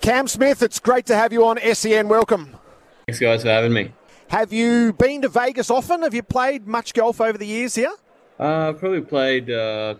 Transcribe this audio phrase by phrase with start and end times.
[0.00, 2.08] Cam Smith, it's great to have you on SEN.
[2.08, 2.56] Welcome.
[3.06, 3.92] Thanks, guys, for having me.
[4.28, 6.02] Have you been to Vegas often?
[6.02, 7.92] Have you played much golf over the years here?
[8.38, 9.94] Uh, I've probably played, uh,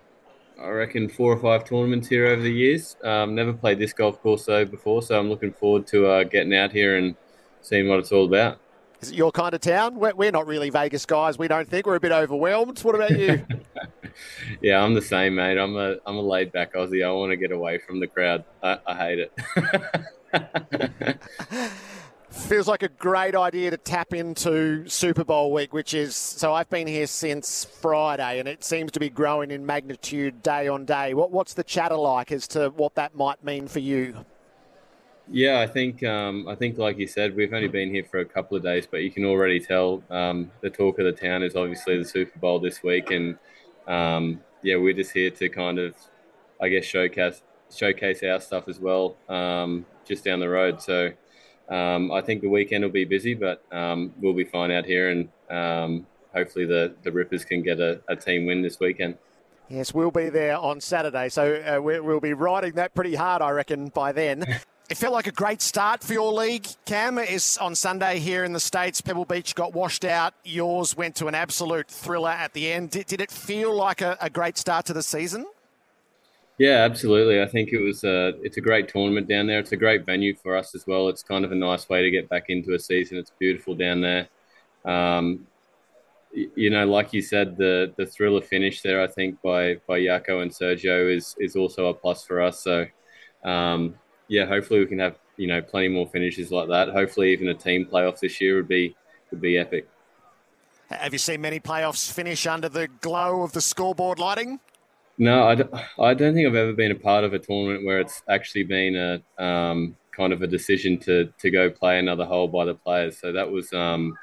[0.60, 2.96] I reckon, four or five tournaments here over the years.
[3.02, 6.54] Um, never played this golf course though before, so I'm looking forward to uh, getting
[6.54, 7.14] out here and
[7.62, 8.58] seeing what it's all about.
[9.00, 9.96] Is it your kind of town?
[9.96, 11.38] We're, we're not really Vegas guys.
[11.38, 12.80] We don't think we're a bit overwhelmed.
[12.80, 13.46] What about you?
[14.60, 15.58] yeah, I'm the same, mate.
[15.58, 17.06] I'm a I'm a laid back Aussie.
[17.06, 18.44] I want to get away from the crowd.
[18.62, 19.32] I, I hate it.
[22.30, 26.52] Feels like a great idea to tap into Super Bowl week, which is so.
[26.52, 30.84] I've been here since Friday, and it seems to be growing in magnitude day on
[30.84, 31.14] day.
[31.14, 34.24] What what's the chatter like as to what that might mean for you?
[35.28, 38.24] Yeah, I think um, I think like you said, we've only been here for a
[38.24, 41.56] couple of days, but you can already tell um, the talk of the town is
[41.56, 43.36] obviously the Super Bowl this week, and
[43.86, 45.94] um, yeah, we're just here to kind of,
[46.60, 47.42] I guess, showcase
[47.74, 50.80] showcase our stuff as well, um, just down the road.
[50.80, 51.10] So
[51.68, 55.10] um, I think the weekend will be busy, but um, we'll be fine out here,
[55.10, 55.28] and
[56.32, 59.16] hopefully the the Rippers can get a, a team win this weekend.
[59.68, 63.50] Yes, we'll be there on Saturday, so uh, we'll be riding that pretty hard, I
[63.50, 64.44] reckon, by then.
[64.88, 67.18] It felt like a great start for your league, Cam.
[67.18, 69.00] Is on Sunday here in the States.
[69.00, 70.32] Pebble Beach got washed out.
[70.44, 72.90] Yours went to an absolute thriller at the end.
[72.90, 75.44] Did, did it feel like a, a, great start to the season?
[76.58, 77.42] Yeah, absolutely.
[77.42, 79.58] I think it was a, it's a great tournament down there.
[79.58, 81.08] It's a great venue for us as well.
[81.08, 83.18] It's kind of a nice way to get back into a season.
[83.18, 84.28] It's beautiful down there.
[84.84, 85.48] Um,
[86.32, 90.42] you know, like you said, the the thriller finish there, I think by by Joaco
[90.42, 92.62] and Sergio is is also a plus for us.
[92.62, 92.86] So
[93.42, 93.94] um,
[94.28, 96.90] yeah, hopefully we can have you know plenty more finishes like that.
[96.90, 98.96] Hopefully, even a team playoff this year would be
[99.30, 99.88] would be epic.
[100.90, 104.60] Have you seen many playoffs finish under the glow of the scoreboard lighting?
[105.18, 108.00] No, I don't, I don't think I've ever been a part of a tournament where
[108.00, 112.48] it's actually been a um, kind of a decision to to go play another hole
[112.48, 113.18] by the players.
[113.18, 114.16] So that was um,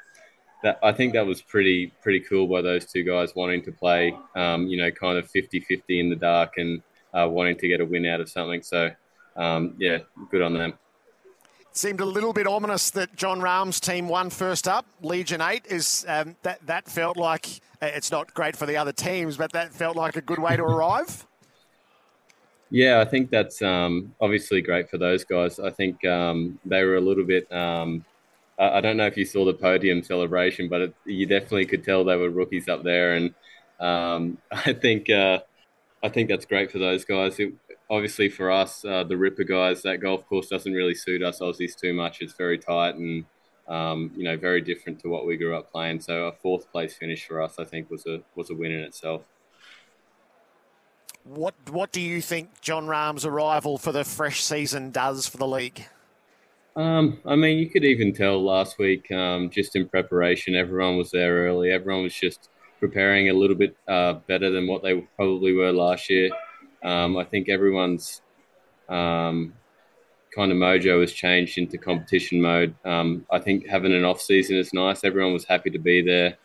[0.62, 4.16] that I think that was pretty pretty cool by those two guys wanting to play,
[4.34, 6.82] um, you know, kind of 50-50 in the dark and
[7.12, 8.62] uh, wanting to get a win out of something.
[8.62, 8.90] So
[9.36, 9.98] um, yeah,
[10.30, 10.74] good on them.
[11.60, 14.86] It seemed a little bit ominous that Jon Rahm's team won first up.
[15.02, 17.48] Legion Eight is um, that that felt like
[17.82, 20.56] uh, it's not great for the other teams, but that felt like a good way
[20.56, 21.26] to arrive.
[22.70, 25.60] Yeah, I think that's um, obviously great for those guys.
[25.60, 27.50] I think um, they were a little bit.
[27.52, 28.04] Um,
[28.58, 32.04] I don't know if you saw the podium celebration, but it, you definitely could tell
[32.04, 33.34] they were rookies up there, and
[33.80, 35.40] um, I think uh,
[36.04, 37.40] I think that's great for those guys.
[37.40, 37.54] It,
[37.88, 41.74] obviously for us, uh, the Ripper guys, that golf course doesn't really suit us Aussies
[41.74, 42.20] too much.
[42.20, 43.24] It's very tight and
[43.68, 46.00] um, you know very different to what we grew up playing.
[46.00, 48.80] So a fourth place finish for us, I think, was a was a win in
[48.80, 49.22] itself.
[51.24, 55.48] What what do you think Jon Rahm's arrival for the fresh season does for the
[55.48, 55.86] league?
[56.76, 61.12] Um, I mean, you could even tell last week, um, just in preparation, everyone was
[61.12, 61.70] there early.
[61.70, 66.10] Everyone was just preparing a little bit uh, better than what they probably were last
[66.10, 66.30] year.
[66.82, 68.20] Um, I think everyone's
[68.88, 69.54] um,
[70.34, 72.74] kind of mojo has changed into competition mode.
[72.84, 75.04] Um, I think having an off season is nice.
[75.04, 76.36] Everyone was happy to be there.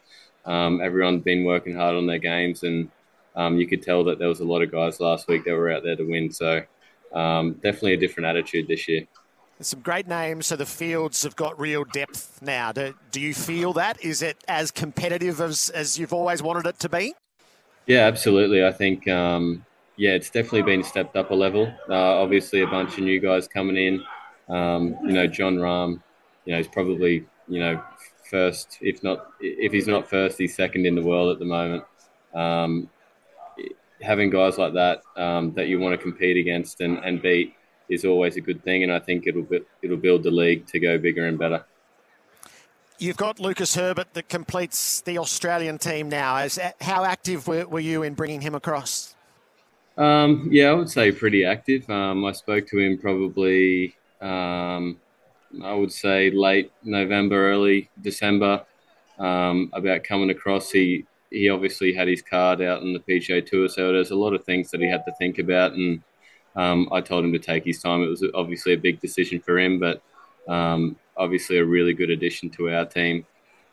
[0.45, 2.89] Um, everyone's been working hard on their games, and
[3.35, 5.71] um, you could tell that there was a lot of guys last week that were
[5.71, 6.31] out there to win.
[6.31, 6.61] So
[7.13, 9.05] um, definitely a different attitude this year.
[9.61, 12.71] Some great names, so the fields have got real depth now.
[12.71, 14.01] Do, do you feel that?
[14.01, 17.13] Is it as competitive as, as you've always wanted it to be?
[17.85, 18.65] Yeah, absolutely.
[18.65, 19.65] I think um,
[19.97, 21.73] yeah, it's definitely been stepped up a level.
[21.89, 24.03] Uh, obviously, a bunch of new guys coming in.
[24.47, 26.01] Um, you know, Jon Rahm,
[26.45, 27.83] you know, he's probably you know
[28.29, 31.83] first, if not if he's not first, he's second in the world at the moment.
[32.33, 32.89] Um,
[34.01, 37.55] having guys like that um, that you want to compete against and, and beat
[37.89, 39.47] is always a good thing, and I think it'll
[39.81, 41.65] it'll build the league to go bigger and better.
[42.97, 46.35] You've got Lucas Herbert that completes the Australian team now.
[46.35, 49.15] As, how active were, were you in bringing him across?
[49.97, 51.89] Um, yeah, I would say pretty active.
[51.89, 54.97] Um, I spoke to him probably, um,
[55.63, 58.65] I would say late November, early December,
[59.17, 60.71] um, about coming across.
[60.71, 64.33] He he obviously had his card out on the PGA Tour, so there's a lot
[64.33, 66.01] of things that he had to think about, and
[66.55, 68.03] um, I told him to take his time.
[68.03, 70.01] It was obviously a big decision for him, but
[70.47, 73.25] um, obviously a really good addition to our team.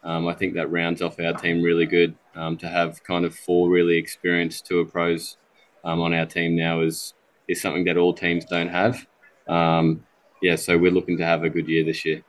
[0.05, 2.15] Um, I think that rounds off our team really good.
[2.35, 5.39] Um, to have kind of four really experienced tour pros
[5.85, 7.15] um, on our team now is
[7.49, 9.07] is something that all teams don't have.
[9.49, 10.05] Um,
[10.43, 12.23] yeah, so we're looking to have a good year this year.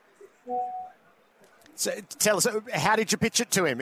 [1.75, 3.81] So tell us, how did you pitch it to him?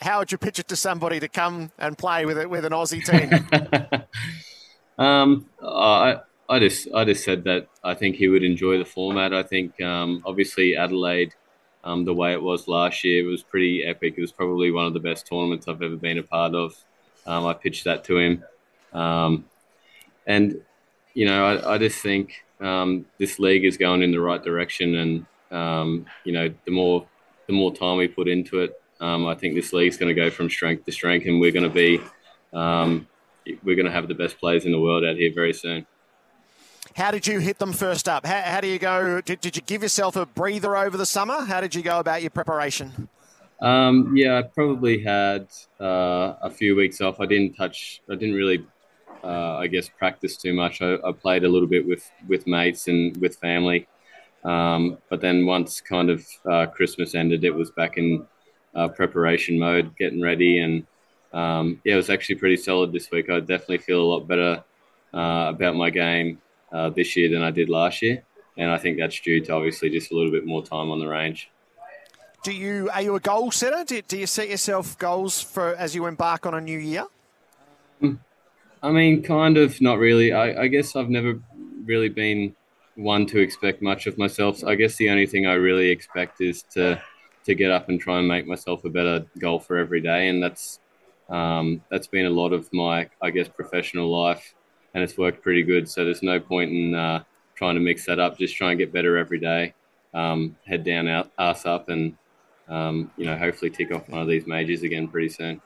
[0.00, 2.72] How would you pitch it to somebody to come and play with it with an
[2.72, 4.02] Aussie team?
[5.00, 9.32] um, I I just I just said that I think he would enjoy the format.
[9.32, 11.34] I think um, obviously Adelaide,
[11.82, 14.14] um, the way it was last year, was pretty epic.
[14.16, 16.76] It was probably one of the best tournaments I've ever been a part of.
[17.26, 18.44] Um, I pitched that to him,
[18.92, 19.46] um,
[20.26, 20.60] and
[21.14, 24.94] you know I, I just think um, this league is going in the right direction,
[24.96, 27.06] and um, you know, the more
[27.46, 30.30] the more time we put into it, um, I think this league's going to go
[30.30, 32.00] from strength to strength, and we're going to be
[32.52, 33.08] um,
[33.62, 35.86] we're going to have the best players in the world out here very soon.
[36.96, 38.26] How did you hit them first up?
[38.26, 39.20] How, how do you go?
[39.20, 41.44] Did, did, you give yourself a breather over the summer?
[41.44, 43.08] How did you go about your preparation?
[43.60, 45.46] Um, yeah, I probably had
[45.80, 47.20] uh, a few weeks off.
[47.20, 48.00] I didn't touch.
[48.10, 48.64] I didn't really,
[49.22, 50.80] uh, I guess, practice too much.
[50.80, 53.86] I, I, played a little bit with with mates and with family.
[54.44, 58.26] Um, but then once kind of uh, Christmas ended, it was back in
[58.74, 60.86] uh, preparation mode, getting ready, and
[61.32, 63.30] um, yeah, it was actually pretty solid this week.
[63.30, 64.64] I definitely feel a lot better
[65.14, 66.40] uh, about my game
[66.72, 68.22] uh, this year than I did last year,
[68.56, 71.06] and I think that's due to obviously just a little bit more time on the
[71.06, 71.50] range.
[72.42, 73.84] Do you are you a goal setter?
[73.84, 77.06] Do, do you set yourself goals for as you embark on a new year?
[78.02, 78.20] Um,
[78.82, 80.32] I mean, kind of, not really.
[80.32, 81.38] I, I guess I've never
[81.84, 82.56] really been
[82.94, 84.64] one to expect much of myself.
[84.64, 87.00] I guess the only thing I really expect is to
[87.44, 90.79] to get up and try and make myself a better golfer every day, and that's
[91.30, 94.54] um, that's been a lot of my I guess professional life,
[94.94, 95.88] and it's worked pretty good.
[95.88, 97.22] So there's no point in uh,
[97.54, 98.38] trying to mix that up.
[98.38, 99.74] Just try and get better every day.
[100.12, 102.16] Um, head down, out, ass up, and
[102.68, 105.60] um, you know hopefully tick off one of these majors again pretty soon.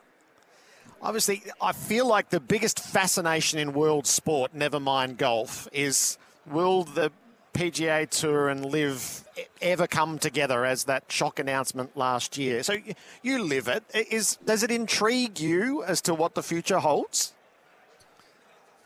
[1.01, 6.85] Obviously, I feel like the biggest fascination in world sport, never mind golf, is will
[6.85, 7.11] the
[7.55, 9.25] PGA Tour and LIV
[9.63, 12.63] ever come together as that shock announcement last year?
[12.63, 12.75] So
[13.23, 13.85] you live it.
[13.95, 17.33] Is does it intrigue you as to what the future holds?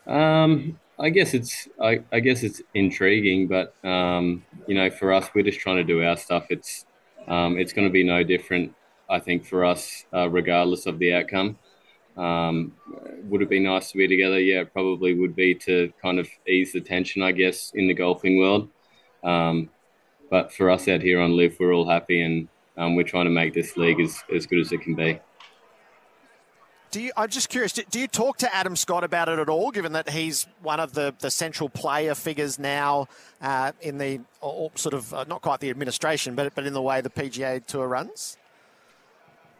[0.07, 5.29] Um, I guess it's I, I guess it's intriguing, but um, you know, for us,
[5.33, 6.47] we're just trying to do our stuff.
[6.49, 6.85] It's
[7.27, 8.75] um, it's going to be no different,
[9.09, 11.57] I think, for us, uh, regardless of the outcome.
[12.19, 12.73] Um,
[13.29, 14.39] would it be nice to be together?
[14.39, 17.93] Yeah, it probably would be to kind of ease the tension, I guess, in the
[17.93, 18.69] golfing world.
[19.23, 19.69] Um,
[20.29, 23.31] but for us out here on LIV, we're all happy and um, we're trying to
[23.31, 25.19] make this league as, as good as it can be.
[26.91, 29.69] Do you, I'm just curious, do you talk to Adam Scott about it at all,
[29.71, 33.07] given that he's one of the, the central player figures now
[33.41, 36.81] uh, in the or sort of, uh, not quite the administration, but, but in the
[36.81, 38.37] way the PGA Tour runs?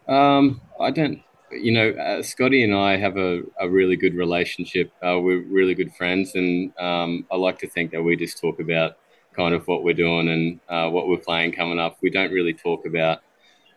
[0.08, 4.92] Um, I don't you know, uh, Scotty and I have a, a really good relationship.
[5.02, 8.60] Uh, we're really good friends, and um, I like to think that we just talk
[8.60, 8.96] about
[9.34, 11.98] kind of what we're doing and uh, what we're playing coming up.
[12.02, 13.20] We don't really talk about,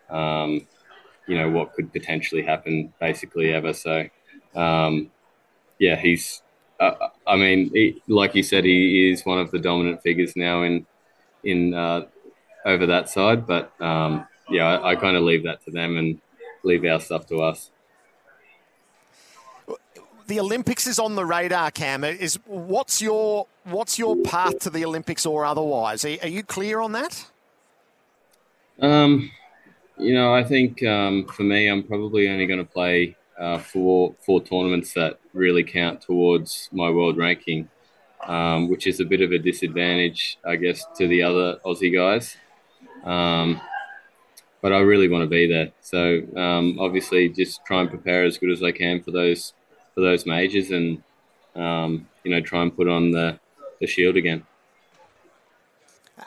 [0.09, 0.67] um,
[1.27, 3.73] you know, what could potentially happen basically ever.
[3.73, 4.07] So,
[4.55, 5.11] um,
[5.79, 6.41] yeah, he's,
[6.79, 10.63] uh, I mean, he, like you said, he is one of the dominant figures now
[10.63, 10.85] in,
[11.43, 12.05] in, uh,
[12.65, 13.45] over that side.
[13.45, 16.19] But, um, yeah, I, I kind of leave that to them and,
[16.63, 17.72] leave our stuff to us.
[20.27, 22.03] The Olympics is on the radar, Cam.
[22.03, 26.05] Is what's your what's your path to the Olympics or otherwise?
[26.05, 27.25] Are, are you clear on that?
[28.79, 29.32] Um,
[29.98, 34.15] you know, I think um, for me, I'm probably only going to play uh, four
[34.25, 37.70] four tournaments that really count towards my world ranking,
[38.25, 42.38] um, which is a bit of a disadvantage, I guess, to the other Aussie guys.
[43.03, 43.60] Um,
[44.63, 45.72] but I really want to be there.
[45.82, 49.53] So um, obviously, just try and prepare as good as I can for those
[49.93, 51.03] for those majors, and
[51.53, 53.39] um, you know, try and put on the
[53.79, 54.43] the shield again.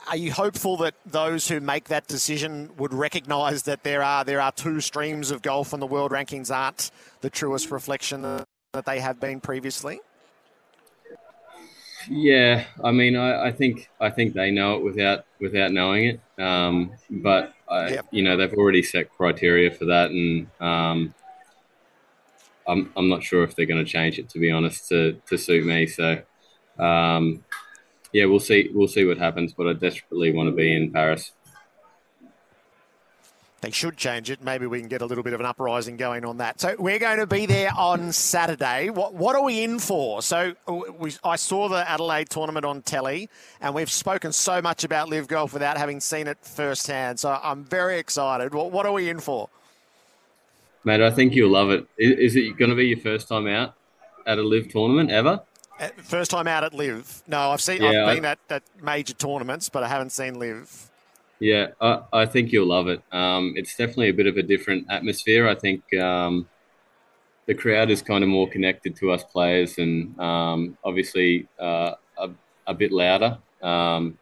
[0.07, 4.39] Are you hopeful that those who make that decision would recognise that there are there
[4.39, 6.91] are two streams of golf, and the world rankings aren't
[7.21, 9.99] the truest reflection that they have been previously?
[12.09, 16.41] Yeah, I mean, I, I, think I think they know it without without knowing it.
[16.41, 18.05] Um, but I, yep.
[18.11, 21.13] you know, they've already set criteria for that, and um,
[22.67, 25.37] I'm I'm not sure if they're going to change it to be honest to to
[25.37, 25.87] suit me.
[25.87, 26.21] So,
[26.79, 27.43] um,
[28.13, 29.53] yeah, we'll see we'll see what happens.
[29.53, 31.31] But I desperately want to be in Paris.
[33.61, 34.43] They should change it.
[34.43, 36.61] Maybe we can get a little bit of an uprising going on that.
[36.61, 38.91] So we're going to be there on Saturday.
[38.91, 40.21] What what are we in for?
[40.21, 40.53] So
[40.99, 45.27] we, I saw the Adelaide tournament on telly, and we've spoken so much about LIV
[45.27, 47.19] golf without having seen it firsthand.
[47.19, 48.53] So I'm very excited.
[48.53, 49.49] What, what are we in for?
[50.83, 51.87] Mate, I think you'll love it.
[51.97, 53.73] Is, is it going to be your first time out
[54.27, 55.41] at a LIV tournament ever?
[55.79, 57.23] Uh, first time out at LIV.
[57.27, 57.81] No, I've seen.
[57.81, 60.91] Yeah, I've been I, at, at major tournaments, but I haven't seen LIV.
[61.39, 63.01] Yeah, I, I think you'll love it.
[63.11, 65.47] Um, it's definitely a bit of a different atmosphere.
[65.47, 66.47] I think um,
[67.45, 72.29] the crowd is kind of more connected to us players, and um, obviously uh, a,
[72.65, 73.37] a, bit louder.
[73.61, 74.17] Um,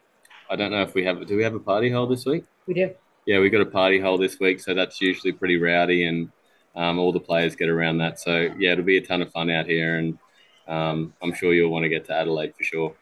[0.49, 1.25] I don't know if we have.
[1.25, 2.45] Do we have a party hole this week?
[2.67, 2.93] We do.
[3.25, 6.29] Yeah, we got a party hole this week, so that's usually pretty rowdy, and
[6.75, 8.19] um, all the players get around that.
[8.19, 10.19] So yeah, it'll be a ton of fun out here, and
[10.67, 12.95] um, I'm sure you'll want to get to Adelaide for sure.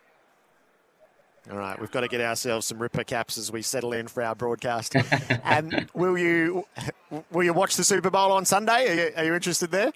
[1.52, 4.24] All right, we've got to get ourselves some Ripper caps as we settle in for
[4.24, 4.96] our broadcast.
[5.44, 6.66] and will you
[7.32, 8.90] will you watch the Super Bowl on Sunday?
[8.90, 9.92] Are you, are you interested there?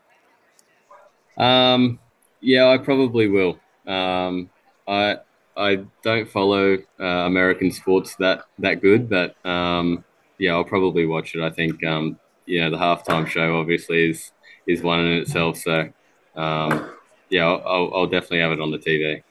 [1.38, 2.00] Um,
[2.42, 3.60] yeah, I probably will.
[3.86, 4.50] Um,
[4.88, 5.20] I
[5.56, 10.04] I don't follow uh, American sports that that good, but um,
[10.38, 11.42] yeah, I'll probably watch it.
[11.42, 14.32] I think um, yeah, the halftime show obviously is
[14.68, 15.58] is one in itself.
[15.58, 15.89] So
[16.36, 16.92] um,
[17.30, 19.24] yeah, I'll, I'll definitely have it on the TV.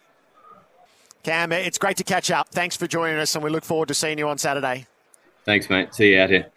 [1.27, 2.51] Cam, it's great to catch up.
[2.51, 4.87] Thanks for joining us, and we look forward to seeing you on Saturday.
[5.45, 5.93] Thanks, mate.
[5.93, 6.53] See you out here.